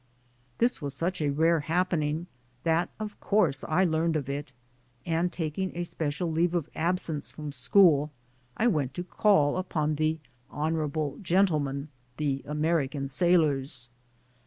[0.57, 2.25] This was such a rare happening
[2.63, 4.51] that of course I learned of it,
[5.05, 8.09] and taking a special leave of absence from school,
[8.57, 10.17] I went to call upon the
[10.49, 13.91] honorable gentlemen, the American sailors.